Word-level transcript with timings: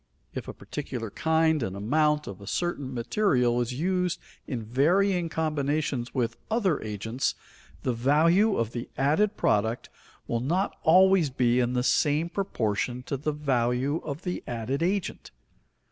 If 0.33 0.47
a 0.47 0.53
particular 0.55 1.11
kind 1.11 1.61
and 1.61 1.75
amount 1.75 2.25
of 2.25 2.41
a 2.41 2.47
certain 2.47 2.91
material 2.91 3.61
is 3.61 3.71
used 3.75 4.19
in 4.47 4.63
varying 4.63 5.29
combinations 5.29 6.11
with 6.11 6.37
other 6.49 6.81
agents, 6.81 7.35
the 7.83 7.93
value 7.93 8.57
of 8.57 8.71
the 8.71 8.89
added 8.97 9.37
product 9.37 9.91
will 10.25 10.39
not 10.39 10.75
always 10.81 11.29
be 11.29 11.59
in 11.59 11.73
the 11.73 11.83
same 11.83 12.29
proportion 12.29 13.03
to 13.03 13.15
the 13.15 13.31
value 13.31 13.97
of 14.03 14.23
the 14.23 14.43
added 14.47 14.81
agent. 14.81 15.29